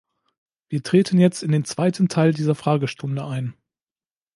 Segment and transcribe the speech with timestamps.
[0.67, 3.53] Wir treten jetzt in den zweiten Teil dieser Fragestunde ein.